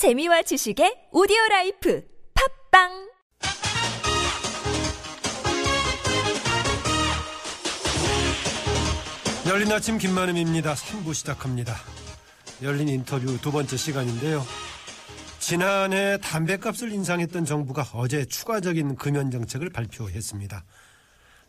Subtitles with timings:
[0.00, 2.00] 재미와 지식의 오디오 라이프
[2.72, 2.88] 팟빵
[9.46, 10.72] 열린 아침 김만흠입니다.
[10.72, 11.76] 3부 시작합니다.
[12.62, 14.42] 열린 인터뷰 두 번째 시간인데요.
[15.38, 20.64] 지난해 담뱃값을 인상했던 정부가 어제 추가적인 금연 정책을 발표했습니다.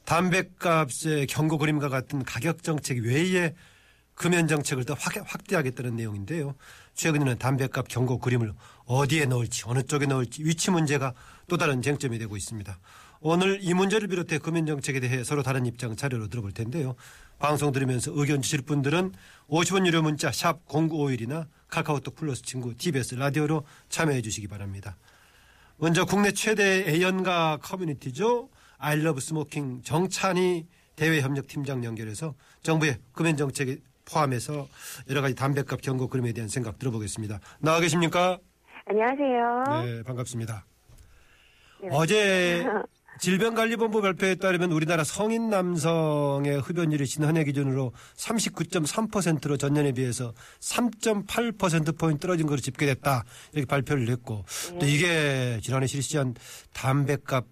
[0.03, 3.53] 담뱃갑의 경고 그림과 같은 비가격 정책 외에
[4.15, 6.55] 금연 정책을 더 확- 확대하겠다는 내용인데요.
[6.93, 8.53] 최근에는 담뱃갑 경고 그림을
[8.85, 11.13] 어디에 넣을지 어느 쪽에 넣을지 위치 문제가
[11.47, 12.79] 또 다른 쟁점이 되고 있습니다.
[13.21, 16.95] 오늘 이 문제를 비롯해 금연 정책에 대해 서로 다른 입장 차례로 들어볼 텐데요.
[17.37, 19.13] 방송 들으면서 의견 주실 분들은
[19.47, 24.97] 50원 유료 문자 샵 0951이나 카카오톡 플러스 친구 TBS 라디오로 참여해 주시기 바랍니다.
[25.77, 28.49] 먼저 국내 최대 애연가 커뮤니티죠.
[28.77, 30.65] 아이러브 스모킹 정찬희
[30.95, 34.67] 대외협력팀장 연결해서 정부의 금연 정책에 포함해서
[35.09, 37.39] 여러 가지 담배값 경고 그림에 대한 생각 들어보겠습니다.
[37.59, 38.37] 나와 계십니까?
[38.85, 39.83] 안녕하세요.
[39.85, 40.65] 네, 반갑습니다.
[41.81, 41.89] 네.
[41.91, 42.65] 어제
[43.19, 52.61] 질병관리본부 발표에 따르면 우리나라 성인 남성의 흡연율이 지난해 기준으로 39.3%로 전년에 비해서 3.8%포인트 떨어진 것으로
[52.61, 53.23] 집계됐다.
[53.53, 54.43] 이렇게 발표를 했고
[54.79, 56.33] 또 이게 지난해 실시한
[56.73, 57.45] 담배값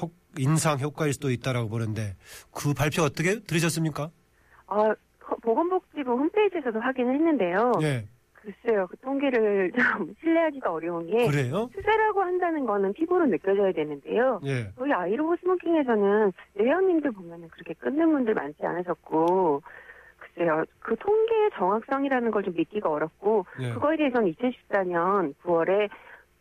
[0.00, 2.14] 효- 인상 효과일 수도 있다라고 보는데
[2.52, 4.10] 그 발표 어떻게 들으셨습니까?
[4.68, 4.92] 어,
[5.36, 7.72] 보건복지부 홈페이지에서도 확인을 했는데요.
[7.82, 8.04] 예.
[8.34, 9.72] 글쎄요, 그 통계를
[10.06, 11.68] 좀 신뢰하기가 어려운 게 그래요?
[11.74, 14.40] 추세라고 한다는 거는 피부로 느껴져야 되는데요.
[14.44, 14.70] 예.
[14.76, 19.62] 저희 아이로브 스모킹에서는 회원님들 보면은 그렇게 끊는 분들 많지 않으셨고,
[20.18, 23.72] 글쎄요, 그 통계의 정확성이라는 걸 좀 믿기가 어렵고, 예.
[23.72, 25.88] 그거에 대해서는 2014년 9월에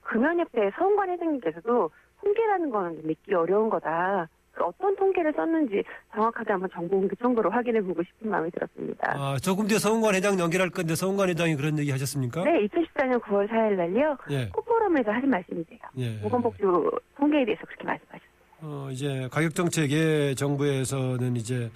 [0.04, 1.90] 금연협회 서은관 회장님께서도
[2.22, 4.30] 통계라는 거는 믿기 어려운 거다.
[4.58, 5.84] 그 어떤 통계를 썼는지
[6.16, 9.14] 정확하게 한번 정보공개 청구로 확인해 보고 싶은 마음이 들었습니다.
[9.16, 12.44] 아, 조금 뒤에 서은관 회장 연결할 건데 서은관 회장이 그런 얘기 하셨습니까?
[12.44, 14.18] 네, 2014년 9월 4일 날요.
[14.32, 14.50] 예.
[14.50, 15.80] 코포럼에서 하신 말씀이세요.
[15.98, 16.20] 예.
[16.22, 18.28] 보건복지부 통계에 대해서 그렇게 말씀하셨어요.
[18.62, 21.70] 어, 이제 가격 정책에 정부에서는 이제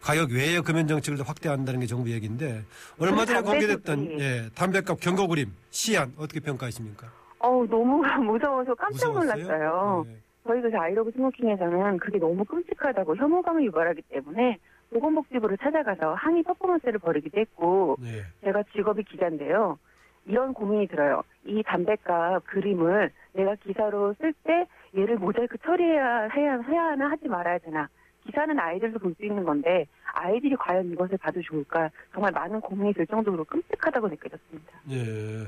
[0.00, 2.62] 가격 외의 금연 정책을 더 확대한다는 게 정부 얘기인데
[3.00, 4.20] 얼마 전에 공개됐던.
[4.20, 7.08] 예, 담배값 경고 그림 시안 어떻게 평가하십니까?
[7.40, 9.12] 어우, 너무 무서워서 깜짝?
[9.12, 10.04] 놀랐어요.
[10.08, 10.27] 예.
[10.48, 14.56] 저희 그래서 아이로브 스모킹에서는 그게 너무 끔찍하다고 혐오감을 유발하기 때문에
[14.90, 18.22] 보건복지부를 찾아가서 항의 퍼포먼스를 벌이기도 했고 예.
[18.42, 19.78] 제가 직업이 기자인데요.
[20.24, 21.22] 이런 고민이 들어요.
[21.44, 24.66] 이 담배값 그림을 내가 기사로 쓸 때
[24.96, 27.90] 얘를 모자이크 처리해야 해야, 해야 하나 하지 말아야 되나.
[28.28, 33.06] 기사는 아이들도 볼 수 있는 건데 아이들이 과연 이것을 봐도 좋을까 정말 많은 고민이 들
[33.06, 34.72] 정도로 끔찍하다고 느껴졌습니다.
[34.90, 35.46] 예.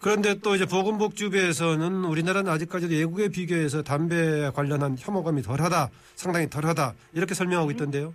[0.00, 7.34] 그런데 또 이제 보건복지부에서는 우리나라는 아직까지도 외국에 비교해서 담배 관련한 혐오감이 덜하다, 상당히 덜하다 이렇게
[7.34, 8.14] 설명하고 있던데요.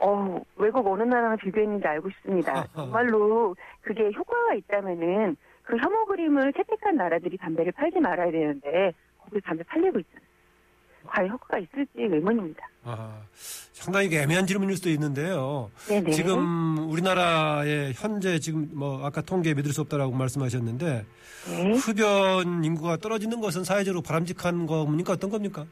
[0.00, 2.66] 어, 외국 어느 나라랑 비교했는지 알고 싶습니다.
[2.74, 9.64] 정말로 그게 효과가 있다면은 그 혐오 그림을 채택한 나라들이 담배를 팔지 말아야 되는데 거기 담배
[9.64, 10.27] 팔리고 있잖아요.
[11.08, 12.68] 과연 효과가 있을지 의문입니다.
[12.84, 13.20] 아,
[13.72, 15.70] 상당히 애매한 질문일 수도 있는데요.
[15.88, 16.10] 네네.
[16.10, 21.04] 지금 우리나라의 현재 지금 뭐 아까 통계 믿을 수 없다라고 말씀하셨는데
[21.50, 21.72] 네.
[21.72, 25.64] 흡연 인구가 떨어지는 것은 사회적으로 바람직한 겁니까 어떤 겁니까?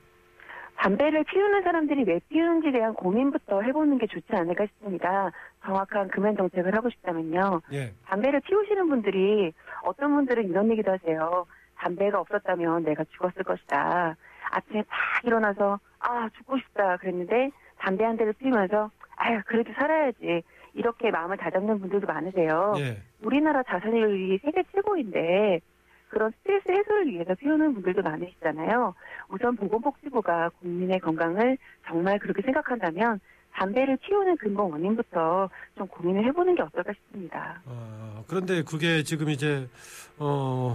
[0.76, 5.32] 담배를 피우는 사람들이 왜 피우는지에 대한 고민부터 해보는 게 좋지 않을까 싶습니다.
[5.64, 7.62] 정확한 금연 정책을 하고 싶다면요.
[7.72, 7.92] 예.
[8.06, 9.53] 담배를 피우시는 분들이
[9.84, 11.47] 어떤 분들은 이런 얘기도 하세요.
[11.76, 14.16] 담배가 없었다면 내가 죽었을 것이다.
[14.50, 20.42] 아침에 딱 일어나서 아 죽고 싶다 그랬는데 담배 한 대를 피우면서 아유 그래도 살아야지
[20.74, 22.74] 이렇게 마음을 다잡는 분들도 많으세요.
[22.78, 23.02] 예.
[23.22, 25.60] 우리나라 자살률이 세계 최고인데
[26.08, 28.94] 그런 스트레스 해소를 위해서 피우는 분들도 많으시잖아요.
[29.28, 33.20] 우선 보건복지부가 국민의 건강을 정말 그렇게 생각한다면
[33.52, 37.60] 담배를 피우는 근본 원인부터 좀 고민을 해보는 게 어떨까 싶습니다.
[37.64, 39.66] 어, 그런데 그게 지금 이제
[40.18, 40.74] 어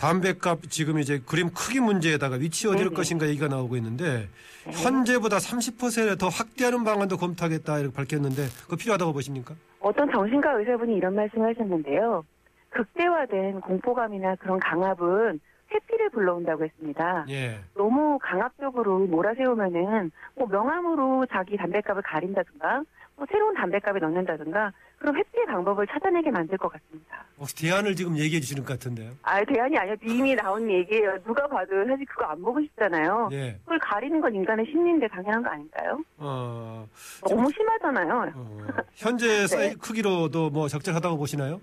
[0.00, 2.96] 담배값 지금 이제 그림 크기 문제에다가 위치 어디를 네네.
[2.96, 4.28] 것인가 얘기가 나오고 있는데
[4.64, 4.72] 네.
[4.72, 9.54] 현재보다 30%더 확대하는 방안도 검토하겠다 이렇게 밝혔는데 그거 필요하다고 보십니까?
[9.80, 12.24] 어떤 정신과 의사분이 이런 말씀을 하셨는데요.
[12.70, 15.40] 극대화된 공포감이나 그런 강압은
[15.72, 17.26] 회피를 불러온다고 했습니다.
[17.28, 17.60] 예.
[17.76, 22.82] 너무 강압적으로 몰아세우면은 뭐 명함으로 자기 담배값을 가린다든가
[23.16, 27.24] 뭐 새로운 담배값에 넣는다든가 그런 회피의 방법을 찾아내게 만들 것 같습니다.
[27.38, 29.12] 혹시 대안을 지금 얘기해 주시는 것 같은데요.
[29.22, 31.16] 아 대안이 아니라 이미 나온 얘기예요.
[31.24, 33.30] 누가 봐도 사실 그거 안 보고 싶잖아요.
[33.32, 33.58] 예.
[33.64, 36.04] 그걸 가리는 건 인간의 심리인데 당연한 거 아닐까요?
[36.18, 36.86] 어,
[37.26, 38.32] 너무 심하잖아요.
[38.36, 38.58] 어,
[38.94, 41.62] 현재 사이 크기로도 뭐 적절하다고 보시나요?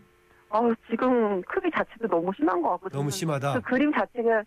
[0.49, 3.53] 어, 지금 크기 자체도 너무 심한 것 같고 너무 심하다.
[3.53, 4.41] 그 그림 자체가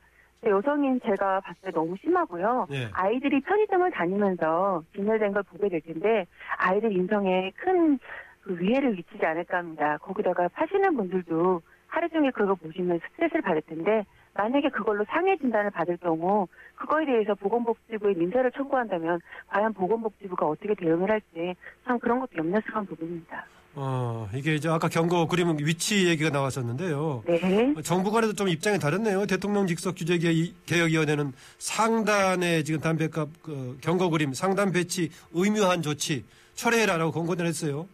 [0.46, 2.66] 여성인 제가 봤을 때 너무 심하고요.
[2.72, 2.88] 예.
[2.92, 6.26] 아이들이 편의점을 다니면서 진열된 걸 보게 될 텐데
[6.56, 8.00] 아이들 인성에 큰
[8.42, 9.98] 그 위해를 미치지 않을까 합니다.
[9.98, 14.04] 거기다가 파시는 분들도 하루 종일 그거 보시면 스트레스를 받을 텐데
[14.34, 16.46] 만약에 그걸로 상해 진단을 받을 경우
[16.76, 21.54] 그거에 대해서 보건복지부에 민사를 청구한다면 과연 보건복지부가 어떻게 대응을 할지
[21.84, 23.44] 참 그런 것도 염려스러운 부분입니다.
[23.74, 27.22] 어, 이게 이제 아까 경고 그림 위치 얘기가 나왔었는데요.
[27.26, 27.72] 네.
[27.84, 29.26] 정부 간에도 좀 입장이 다르네요.
[29.26, 36.24] 대통령 직속 규제 개- 개혁위원회는 상단에 지금 담배값 그 경고 그림 상단 배치 의무한 조치
[36.54, 37.86] 철회해라라고 권고를 했어요.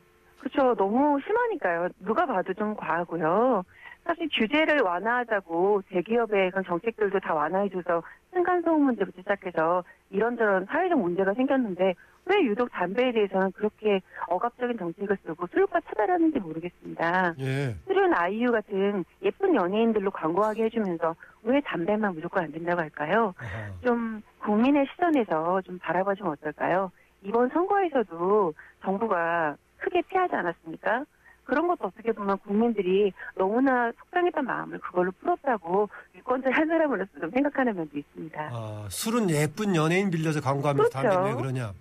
[0.47, 0.75] 그렇죠.
[0.77, 1.89] 너무 심하니까요.
[2.01, 3.65] 누가 봐도 좀 과하고요.
[4.05, 8.03] 사실 규제를 완화하자고 대기업의 그런 정책들도 다 완화해줘서
[8.33, 11.95] 층간소음 문제부터 시작해서 이런저런 사회적 문제가 생겼는데
[12.27, 17.35] 왜 유독 담배에 대해서는 그렇게 억압적인 정책을 쓰고 술과 차별하는지 모르겠습니다.
[17.41, 17.75] 예.
[17.87, 23.35] 수륜 아이유 같은 예쁜 연예인들로 광고하게 해주면서 왜 담배만 무조건 안 된다고 할까요?
[23.39, 23.71] 아하.
[23.85, 26.93] 좀 국민의 시선에서 좀 바라봐주면 어떨까요?
[27.23, 31.05] 이번 선거에서도 정부가 크게 피하지 않았습니까?
[31.45, 37.77] 그런 것도 어떻게 보면 국민들이 너무나 속상했던 마음을 그걸로 풀었다고 유권자 한 사람으로서 좀 생각하는
[37.77, 38.51] 면도 있습니다.
[38.53, 41.09] 아, 술은 예쁜 연예인 빌려서 광고하면서 그렇죠.
[41.09, 41.73] 담배 왜 그러냐?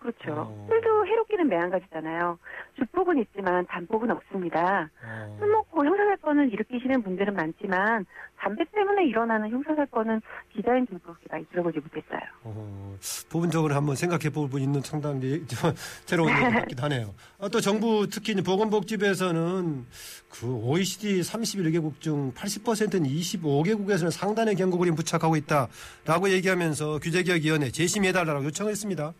[0.00, 0.32] 그렇죠.
[0.48, 0.66] 어.
[0.68, 2.38] 술도 해롭기는 매한가지잖아요.
[2.78, 4.88] 주폭은 있지만 단폭은 없습니다.
[5.04, 5.36] 어.
[5.38, 8.06] 술 먹고 형사사건을 일으키시는 분들은 많지만
[8.38, 10.22] 담배 때문에 일어나는 형사사건은
[10.54, 10.86] 기자인
[11.30, 12.20] 많이 들어보지 못했어요.
[12.44, 12.96] 어,
[13.28, 15.72] 부분적으로 한번 생각해 볼 분 있는 상당히 저-
[16.06, 17.14] 새로운 얘기 같기도 하네요.
[17.38, 19.84] 아, 또 정부 특히 보건복지부에서는
[20.30, 29.12] 그 OECD 31개국 중 80%는 25개국에서는 상단의 경고그림 부착하고 있다라고 얘기하면서 규제개혁위원회 재심해달라고 요청했습니다.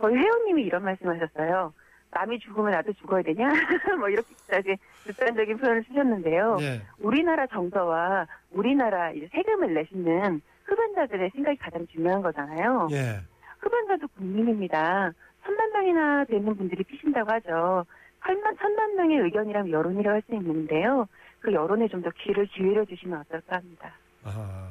[0.00, 1.72] 저희 회원님이 이런 말씀하셨어요.
[2.10, 3.48] 남이 죽으면 나도 죽어야 되냐?
[3.98, 6.56] 뭐 이렇게까지 극단적인 표현을 쓰셨는데요.
[6.56, 6.82] 네.
[6.98, 12.88] 우리나라 정서와 우리나라 세금을 내시는 흡연자들의 생각이 가장 중요한 거잖아요.
[12.92, 13.20] 예.
[13.60, 15.12] 흡연자도 국민입니다.
[15.44, 17.84] 천만 명이나 되는 분들이 피신다고 하죠.
[18.24, 21.06] 천만, 천만 명의 의견이라면 여론이라고 할 수 있는데요.
[21.40, 23.92] 그 여론에 좀 더 귀를 기울여 주시면 어떨까 합니다.
[24.24, 24.68] 아,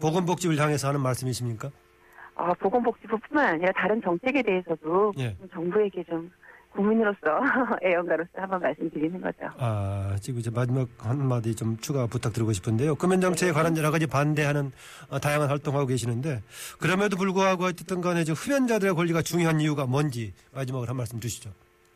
[0.00, 1.70] 보건복지부를 향해서 하는 말씀이십니까?
[2.38, 5.36] 아, 보건복지부뿐만 아니라 다른 정책에 대해서도 예.
[5.36, 6.30] 좀 정부에게 좀
[6.70, 7.18] 국민으로서
[7.82, 9.48] 애연가로서 한번 말씀드리는 거죠.
[9.58, 12.94] 아, 지금 이제 마지막 한 마디 좀 추가 부탁드리고 싶은데요.
[12.94, 14.70] 금연 정책에 관한 여러 가지 반대하는
[15.10, 16.40] 어, 다양한 활동하고 계시는데
[16.80, 21.50] 그럼에도 불구하고 어쨌든 간에 이제 흡연자들의 권리가 중요한 이유가 뭔지 마지막으로 한 말씀 주시죠.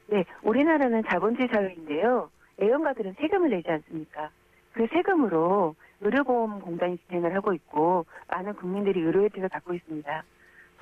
[0.08, 2.28] 네, 우리나라는 자본주의 사회인데요.
[2.60, 4.30] 애연가들은 세금을 내지 않습니까?
[4.72, 10.24] 그 세금으로 의료보험 공단이 진행을 하고 있고 많은 국민들이 의료 혜택을 받고 있습니다.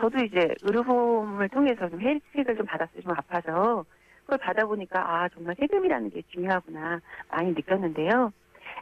[0.00, 3.02] 저도 이제 의료보험을 통해서 좀 혜택을 좀 받았어요.
[3.02, 3.85] 좀 아파서
[4.23, 7.00] 그걸 받아보니까 아 정말 세금이라는 게 중요하구나
[7.31, 8.32] 많이 느꼈는데요.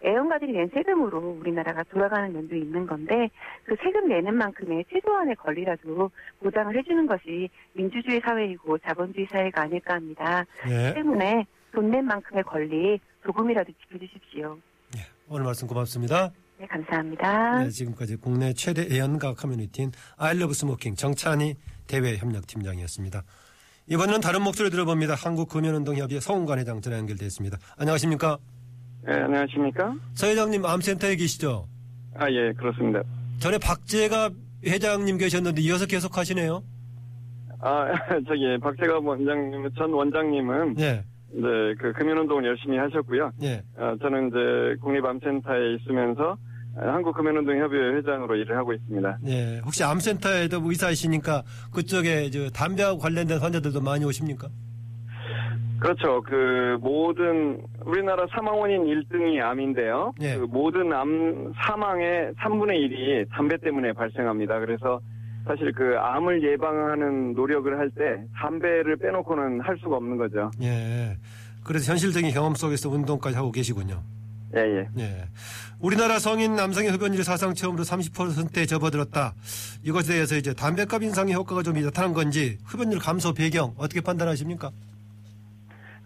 [0.04, 3.30] 애연가들이 낸 세금으로 우리나라가 돌아가는 면도 있는 건데
[3.64, 6.10] 그 세금 내는 만큼의 최소한의 권리라도
[6.40, 10.44] 보장을 해주는 것이 민주주의 사회이고 자본주의 사회가 아닐까 합니다.
[10.68, 10.94] 예.
[10.94, 14.58] 때문에 돈 낸 만큼의 권리 조금이라도 지켜주십시오.
[15.28, 16.30] 오늘 말씀 고맙습니다.
[16.58, 17.62] 네, 감사합니다.
[17.62, 21.54] 네, 지금까지 국내 최대 애연가 커뮤니티인 아이러브 스모킹 정찬희
[21.86, 23.22] 대외협력팀장이었습니다.
[23.86, 25.14] 이번에는 다른 목소리 들어봅니다.
[25.14, 27.56] 한국금연운동협의회 서홍관 회장 전화 연결되어 있습니다.
[27.76, 28.38] 안녕하십니까?
[29.06, 29.94] 네, 안녕하십니까?
[30.14, 31.68] 서 회장님 암센터에 계시죠?
[32.16, 33.02] 아, 예, 그렇습니다.
[33.38, 34.30] 전에 박재갑
[34.66, 36.64] 회장님 계셨는데 이어서 계속 하시네요.
[37.60, 37.86] 아,
[38.26, 43.32] 저기, 박재갑 원장님, 전 원장님은, 예, 이제, 그, 금연운동을 열심히 하셨고요.
[43.42, 43.62] 예.
[43.76, 46.36] 어, 저는 이제, 국립암센터에 있으면서,
[46.76, 49.18] 어, 한국금연운동협의회 회장으로 일을 하고 있습니다.
[49.26, 49.60] 예.
[49.64, 51.42] 혹시 암센터에도 의사이시니까
[51.72, 54.48] 그쪽에 저 담배하고 관련된 환자들도 많이 오십니까?
[55.80, 56.22] 그렇죠.
[56.22, 60.12] 그, 모든, 우리나라 사망 원인 1등이 암인데요.
[60.22, 60.36] 예.
[60.36, 64.58] 그 모든 암 사망의 3분의 1이 담배 때문에 발생합니다.
[64.60, 65.00] 그래서,
[65.44, 70.50] 사실 그, 암을 예방하는 노력을 할 때, 담배를 빼놓고는 할 수가 없는 거죠.
[70.62, 71.16] 예.
[71.64, 74.02] 그래서 현실적인 경험 속에서 운동까지 하고 계시군요.
[74.56, 74.88] 예, 예.
[74.98, 75.24] 예.
[75.78, 79.34] 우리나라 성인 남성의 흡연율이 사상 처음으로 30%에 접어들었다.
[79.84, 84.70] 이것에 대해서 이제 담배값 인상의 효과가 좀 나타난 건지 흡연율 감소 배경 어떻게 판단하십니까?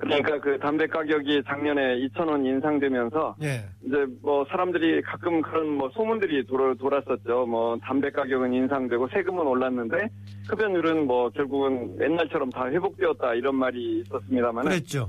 [0.02, 3.64] 그러니까 그 담배 가격이 작년에 2,000원 인상되면서 예.
[3.87, 7.47] 이제 뭐 사람들이 가끔 그런 뭐 소문들이 돌아, 돌았었죠.
[7.47, 10.09] 뭐 담배 가격은 인상되고 세금은 올랐는데
[10.49, 15.09] 흡연율은 뭐 결국은 옛날처럼 다 회복되었다 이런 말이 있었습니다만 그랬죠.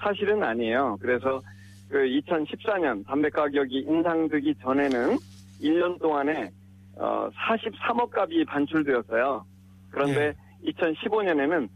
[0.00, 0.96] 사실은 아니에요.
[1.02, 1.42] 그래서
[1.90, 5.18] 그 2014년 담배 가격이 인상되기 전에는
[5.60, 6.50] 1년 동안에
[6.96, 9.44] 어 43억 값이 반출되었어요.
[9.90, 10.32] 그런데
[10.64, 11.68] 2015년에는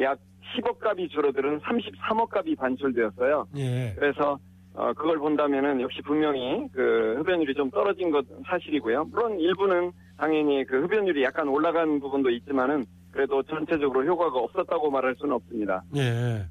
[0.00, 0.18] 약
[0.56, 3.46] 10억 값이 줄어들은 33억 값이 반출되었어요.
[3.56, 3.94] 예.
[3.96, 4.38] 그래서
[4.74, 9.04] 어, 그걸 본다면은 역시 분명히 그 흡연율이 좀 떨어진 것 사실이고요.
[9.04, 15.34] 물론 일부는 당연히 그 흡연율이 약간 올라간 부분도 있지만은 그래도 전체적으로 효과가 없었다고 말할 수는
[15.34, 15.82] 없습니다.
[15.96, 16.44] 예.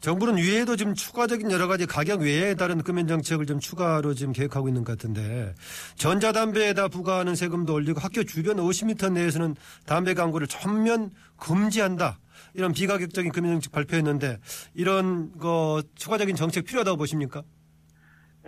[0.00, 4.68] 정부는 위에도 지금 추가적인 여러 가지 가격 외에 다른 금연 정책을 좀 추가로 지금 계획하고
[4.68, 5.54] 있는 것 같은데
[5.96, 12.18] 전자담배에다 부과하는 세금도 올리고 학교 주변 50m 내에서는 담배 광고를 전면 금지한다.
[12.54, 14.38] 이런 비가격적인 금연 정책 발표했는데
[14.74, 17.42] 이런 거 추가적인 정책 필요하다고 보십니까?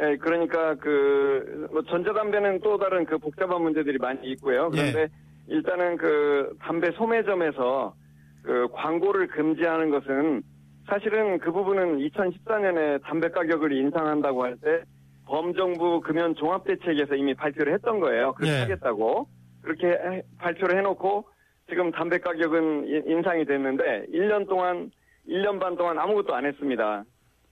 [0.00, 4.71] 예, 그러니까 그, 뭐 전자담배는 또 다른 그 복잡한 문제들이 많이 있고요.
[4.71, 5.09] 그런데
[5.49, 7.95] 일단은 그 담배 소매점에서
[8.42, 10.42] 그 광고를 금지하는 것은
[10.94, 14.82] 사실은 그 부분은 2014년에 담배 가격을 인상한다고 할 때
[15.26, 18.32] 범정부 금연 종합대책에서 이미 발표를 했던 거예요.
[18.32, 18.61] 그렇게 예.
[18.62, 19.28] 하겠다고.
[19.62, 21.25] 그렇게 해- 발표를 해놓고
[21.68, 24.90] 지금 담배 가격은 인- 인상이 됐는데 1년 동안,
[25.28, 27.04] 1년 반 동안 아무것도 안 했습니다.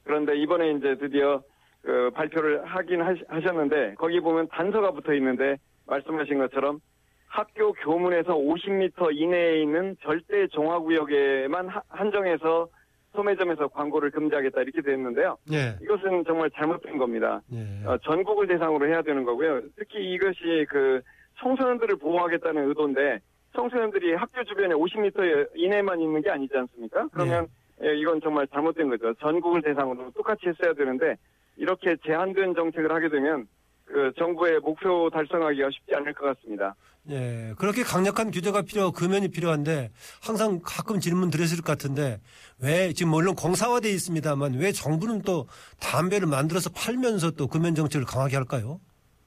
[0.02, 1.40] 그런데 이번에 이제 드디어
[1.82, 6.80] 그 발표를 하긴 하셨는데 거기 보면 단서가 붙어 있는데 말씀하신 것처럼
[7.28, 12.66] 학교 교문에서 50m 이내에 있는 절대 종화구역에만 하- 한정해서
[13.14, 15.36] 소매점에서 광고를 금지하겠다 이렇게 돼 있는데요.
[15.52, 15.76] 예.
[15.82, 17.40] 이것은 정말 잘못된 겁니다.
[17.52, 17.86] 예.
[17.86, 19.62] 어, 전국을 대상으로 해야 되는 거고요.
[19.76, 21.00] 특히 이것이 그
[21.38, 23.20] 청소년들을 보호하겠다는 의도인데
[23.54, 27.08] 청소년들이 학교 주변에 50m 이내만 있는 게 아니지 않습니까?
[27.12, 27.46] 그러면
[27.82, 29.14] 예, 이건 정말 잘못된 거죠.
[29.14, 31.16] 전국을 대상으로 똑같이 했어야 되는데
[31.56, 33.46] 이렇게 제한된 정책을 하게 되면
[33.88, 36.74] 그 정부의 목표 달성하기가 쉽지 않을 것 같습니다.
[37.10, 39.90] 예, 그렇게 강력한 규제가 필요, 금연이 필요한데
[40.22, 42.20] 항상 가끔 질문 드렸을 것 같은데
[42.62, 45.46] 왜 지금 물론 공사화돼 있습니다만 왜 정부는 또
[45.80, 48.78] 담배를 만들어서 팔면서 또 금연 정책을 강하게 할까요?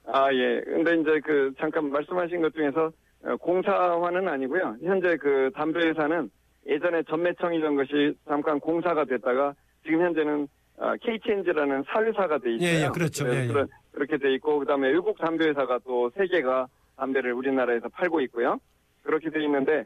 [0.06, 0.62] 아, 예.
[0.64, 2.92] 근데 이제 그 잠깐 말씀하신 것 중에서
[3.24, 4.78] 어, 공사화는 아니고요.
[4.84, 6.30] 현재 그 담배 회사는
[6.68, 12.68] 예전에 전매청이던 것이 잠깐 공사가 됐다가 지금 현재는 어, K체인지라는 사회사가 돼 있어요.
[12.68, 13.26] 예, 예, 그렇죠.
[13.26, 13.66] 그래서 예, 예.
[13.92, 16.68] 그렇게 돼 있고 그다음에 외국 담배 회사가 또 세 개가
[16.98, 18.58] 담배를 우리나라에서 팔고 있고요.
[19.04, 19.86] 그렇게 돼 있는데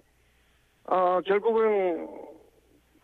[0.86, 2.08] 어, 결국은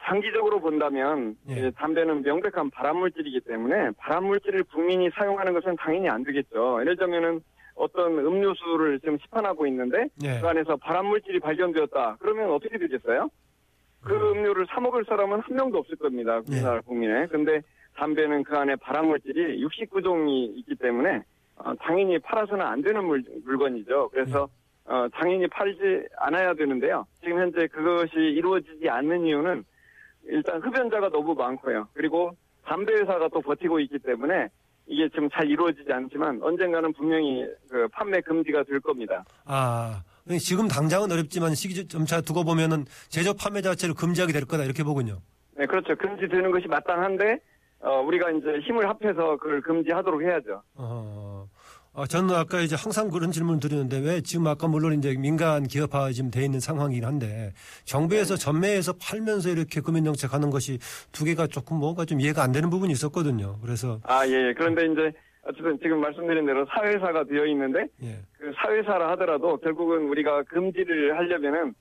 [0.04, 1.70] 장기적으로 본다면 예.
[1.72, 6.80] 담배는 명백한 발암물질이기 때문에 발암물질을 국민이 사용하는 것은 당연히 안 되겠죠.
[6.82, 7.42] 예를 들면은
[7.76, 10.40] 어떤 음료수를 지금 시판하고 있는데 예.
[10.42, 12.18] 그 안에서 발암물질이 발견되었다.
[12.20, 13.30] 그러면 어떻게 되겠어요?
[14.04, 16.42] 그 음료를 사 먹을 사람은 한 명도 없을 겁니다.
[16.48, 16.82] 우리나라 예.
[16.82, 17.28] 국민에.
[17.28, 17.62] 근데
[18.02, 21.22] 담배는 그 안에 발암물질이 69종이 있기 때문에
[21.58, 24.10] 어, 당연히 팔아서는 안 되는 물, 물건이죠.
[24.10, 24.50] 그래서
[24.90, 24.94] 예.
[24.94, 27.06] 어, 당연히 팔지 않아야 되는데요.
[27.24, 29.64] 지금 현재 그것이 이루어지지 않는 이유는
[30.24, 31.88] 일단 흡연자가 너무 많고요.
[31.94, 34.48] 그리고 담배 회사가 또 버티고 있기 때문에
[34.88, 39.24] 이게 지금 잘 이루어지지 않지만 언젠가는 분명히 그 판매 금지가 될 겁니다.
[39.46, 40.02] 아,
[40.40, 45.20] 지금 당장은 어렵지만 시기 점차 두고 보면은 제조 판매 자체를 금지하게 될 거다 이렇게 보군요.
[45.56, 45.96] 네, 그렇죠.
[45.96, 47.40] 금지되는 것이 마땅한데
[47.84, 50.62] 어, 우리가 이제 힘을 합해서 그걸 금지하도록 해야죠.
[50.76, 51.48] 어,
[51.94, 56.12] 아, 저는 아까 이제 항상 그런 질문을 드리는데 왜 지금 아까 물론 이제 민간 기업화
[56.12, 57.52] 지금 돼 있는 상황이긴 한데
[57.84, 60.78] 정부에서 전매해서 팔면서 이렇게 금연 정책 하는 것이
[61.12, 63.58] 두 개가 조금 뭐가 좀 이해가 안 되는 부분이 있었거든요.
[63.62, 64.54] 그래서 아, 예, 예.
[64.54, 65.12] 그런데 이제
[65.44, 68.20] 어쨌든 지금 말씀드린 대로 사회사가 되어 있는데 예.
[68.38, 71.74] 그 사회사라 하더라도 결국은 우리가 금지를 하려면은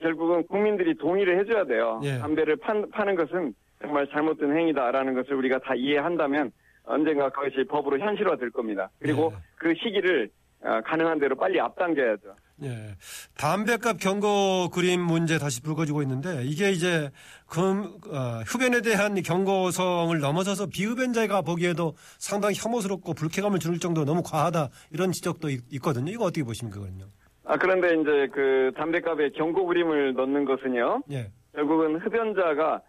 [0.00, 2.00] 결국은 국민들이 동의를 해줘야 돼요.
[2.04, 2.18] 예.
[2.18, 6.52] 담배를 판, 파는 것은 정말 잘못된 행위다라는 것을 우리가 다 이해한다면
[6.84, 8.90] 언젠가 그것이 법으로 현실화 될 겁니다.
[8.98, 9.38] 그리고 예.
[9.56, 10.30] 그 시기를
[10.62, 12.34] 어, 가능한 대로 빨리 앞당겨야죠.
[12.64, 12.94] 예.
[13.38, 17.10] 담배값 경고 그림 문제 다시 불거지고 있는데 이게 이제
[17.48, 24.68] 금, 어, 흡연에 대한 경고성을 넘어서서 비흡연자가 보기에도 상당히 혐오스럽고 불쾌감을 줄 정도로 너무 과하다
[24.92, 26.12] 이런 지적도 있, 있거든요.
[26.12, 27.04] 이거 어떻게 보십니까, 그럼요?
[27.44, 31.02] 아, 그런데 이제 그 담배값에 경고 그림을 넣는 것은요.
[31.12, 31.30] 예.
[31.54, 32.82] 결국은 흡연자가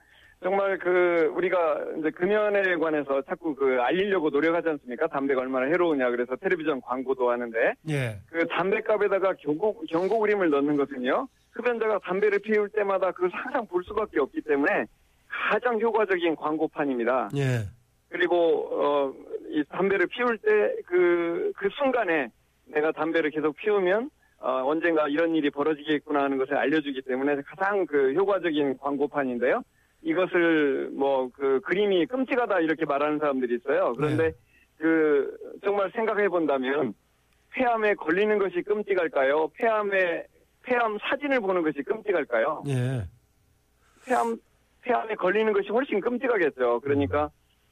[0.43, 5.07] 정말 그 우리가 이제 금연에 관해서 자꾸 그 알리려고 노력하지 않습니까?
[5.07, 8.17] 담배가 얼마나 해로우냐 그래서 텔레비전 광고도 하는데 예.
[8.27, 11.27] 그 담배값에다가 경고 경고 그림을 넣는 것은요.
[11.51, 14.85] 흡연자가 담배를 피울 때마다 그걸 항상 볼 수밖에 없기 때문에
[15.27, 17.29] 가장 효과적인 광고판입니다.
[17.35, 17.67] 예.
[18.09, 19.13] 그리고 어,
[19.49, 22.29] 이 담배를 피울 때 그그 순간에
[22.65, 28.13] 내가 담배를 계속 피우면 어, 언젠가 이런 일이 벌어지겠구나 하는 것을 알려주기 때문에 가장 그
[28.13, 29.61] 효과적인 광고판인데요.
[30.03, 33.93] 이것을 뭐 그 그림이 끔찍하다 이렇게 말하는 사람들이 있어요.
[33.95, 34.33] 그런데 네.
[34.77, 36.93] 그 정말 생각해 본다면
[37.51, 39.49] 폐암에 걸리는 것이 끔찍할까요?
[39.49, 40.25] 폐암에
[40.63, 42.63] 폐암 사진을 보는 것이 끔찍할까요?
[42.67, 43.05] 예.
[44.05, 44.37] 폐암,
[44.81, 46.79] 폐암에 걸리는 것이 훨씬 끔찍하겠죠.
[46.81, 47.29] 그러니까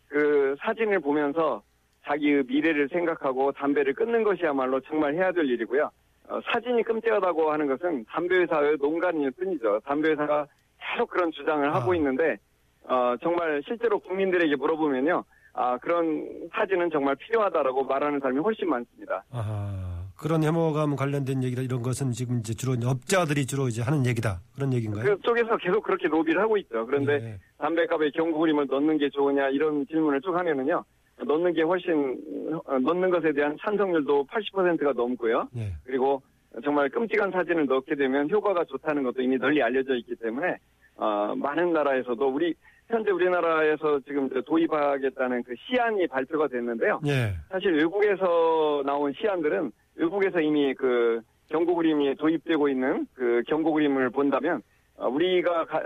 [0.07, 1.63] 그 사진을 보면서
[2.05, 5.89] 자기의 미래를 생각하고 담배를 끊는 것이야말로 정말 해야 될 일이고요.
[6.29, 9.79] 어, 사진이 끔찍하다고 하는 것은 담배 회사의 농간일 뿐이죠.
[9.85, 10.47] 담배 회사가
[10.91, 11.95] 계속 그런 주장을 하고 아.
[11.95, 12.37] 있는데
[12.83, 15.23] 어, 정말 실제로 국민들에게 물어보면요.
[15.53, 19.23] 아, 그런 사진은 정말 필요하다라고 말하는 사람이 훨씬 많습니다.
[19.31, 24.39] 아, 그런 혐오감 관련된 얘기라 이런 것은 지금 이제 주로 업자들이 주로 이제 하는 얘기다.
[24.55, 25.03] 그런 얘기인가요?
[25.17, 26.85] 그쪽에서 계속 그렇게 로비를 하고 있죠.
[26.85, 27.39] 그런데 예.
[27.57, 30.83] 담배값에 경고 그림을 넣는 게 좋으냐 이런 질문을 쭉 하면은요.
[31.25, 32.17] 넣는 게 훨씬
[32.65, 35.49] 어, 넣는 것에 대한 찬성률도 80%가 넘고요.
[35.57, 35.73] 예.
[35.83, 36.21] 그리고
[36.63, 40.57] 정말 끔찍한 사진을 넣게 되면 효과가 좋다는 것도 이미 널리 알려져 있기 때문에
[40.99, 42.53] 어, 많은 나라에서도 우리
[42.87, 46.99] 현재 우리나라에서 지금 도입하겠다는 그 시안이 발표가 됐는데요.
[47.07, 47.33] 예.
[47.49, 54.57] 사실 외국에서 나온 시안들은 외국에서 이미 그 경고 그림이 도입되고 있는 그 경고 그림을 본다면
[54.57, 54.61] 어,
[55.07, 55.81] 우리가 가-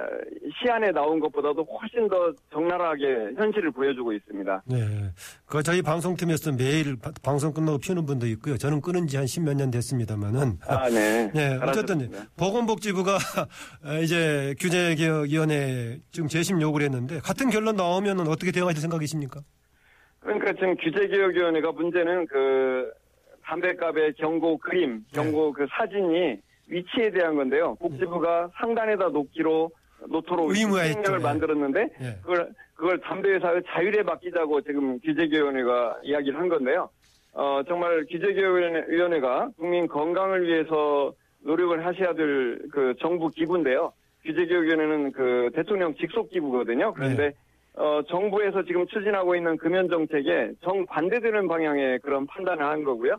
[0.59, 4.63] 시안에 나온 것보다도 훨씬 더 적나라하게 현실을 보여주고 있습니다.
[4.65, 4.77] 네.
[5.45, 8.57] 그 저희 방송팀에서 매일 바- 방송 끝나고 피우는 분도 있고요.
[8.57, 10.57] 저는 끊은 지 한 십몇 년 됐습니다만은.
[10.67, 11.29] 아, 네.
[11.35, 12.09] 네, 어쨌든.
[12.37, 13.17] 보건복지부가
[14.03, 19.41] 이제 규제개혁위원회 지금 재심 요구를 했는데 같은 결론 나오면 어떻게 대응하실 생각이십니까?
[20.21, 22.91] 그러니까 지금 규제개혁위원회가 문제는 그
[23.43, 27.75] 담배값의 경고 그림, 경고 그 사진이 위치에 대한 건데요.
[27.79, 29.71] 복지부가 상단에다 놓기로
[30.09, 30.99] 놓도록 의무화했죠.
[31.01, 31.23] 명령을 예.
[31.23, 32.17] 만들었는데 예.
[32.21, 36.89] 그걸 그걸 담배회사의 자율에 맡기자고 지금 규제개혁위원회가 이야기를 한 건데요.
[37.33, 43.93] 어 정말 규제개혁위원회가 국민 건강을 위해서 노력을 하셔야 될 그 정부 기구인데요.
[44.23, 46.93] 규제개혁위원회는 그 대통령 직속 기구거든요.
[46.93, 47.33] 그런데 네.
[47.75, 53.15] 어, 정부에서 지금 추진하고 있는 금연 정책에 정반대되는 방향의 그런 판단을 한 거고요.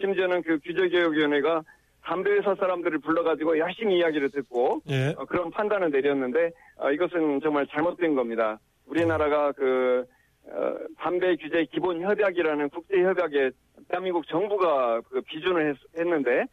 [0.00, 1.62] 심지어는 그 규제개혁위원회가
[2.04, 5.14] 담배회사 사람들을 불러가지고 열심히 이야기를 듣고 예.
[5.16, 8.58] 어, 그런 판단을 내렸는데 어, 이것은 정말 잘못된 겁니다.
[8.86, 10.04] 우리나라가 그
[10.46, 13.50] 어, 담배 규제 기본 협약이라는 국제 협약에
[13.88, 16.44] 대한민국 정부가 그 비준을 했, 는데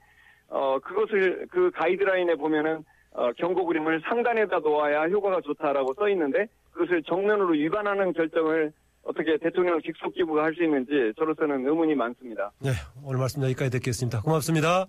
[0.48, 7.04] 어, 그것을 그 가이드라인에 보면은 어, 경고 그림을 상단에다 놓아야 효과가 좋다라고 써 있는데 그것을
[7.04, 8.72] 정면으로 위반하는 결정을
[9.04, 12.52] 어떻게 대통령 직속 기부가 할 수 있는지 저로서는 의문이 많습니다.
[12.60, 12.70] 네,
[13.04, 14.22] 오늘 말씀 여기까지 듣겠습니다.
[14.22, 14.88] 고맙습니다.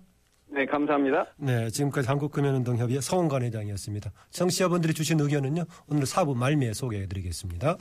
[0.53, 1.25] 네, 감사합니다.
[1.37, 4.11] 네, 지금까지 한국금연운동협의회 서원관 회장이었습니다.
[4.29, 7.77] 청취자분들이 주신 의견은요, 오늘 사부 말미에 소개해드리겠습니다.